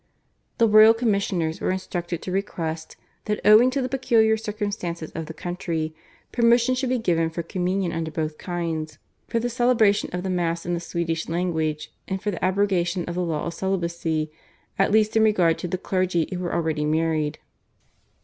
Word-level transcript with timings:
The 0.57 0.67
royal 0.67 0.95
commissioners 0.95 1.61
were 1.61 1.69
instructed 1.69 2.23
to 2.23 2.31
request, 2.31 2.97
that 3.25 3.39
owing 3.45 3.69
to 3.69 3.83
the 3.83 3.87
peculiar 3.87 4.35
circumstances 4.35 5.11
of 5.11 5.27
the 5.27 5.33
country, 5.35 5.93
permission 6.31 6.73
should 6.73 6.89
be 6.89 6.97
given 6.97 7.29
for 7.29 7.43
Communion 7.43 7.91
under 7.91 8.09
both 8.09 8.39
kinds, 8.39 8.97
for 9.27 9.37
the 9.39 9.47
celebration 9.47 10.09
of 10.11 10.23
the 10.23 10.29
Mass 10.31 10.65
in 10.65 10.73
the 10.73 10.79
Swedish 10.79 11.29
language, 11.29 11.93
and 12.07 12.19
for 12.19 12.31
the 12.31 12.43
abrogation 12.43 13.05
of 13.05 13.13
the 13.13 13.21
law 13.23 13.45
of 13.45 13.53
celibacy 13.53 14.31
at 14.79 14.89
least 14.91 15.15
in 15.15 15.21
regard 15.21 15.59
to 15.59 15.67
the 15.67 15.77
clergy 15.77 16.25
who 16.31 16.39
were 16.39 16.55
already 16.55 16.83
married. 16.83 17.37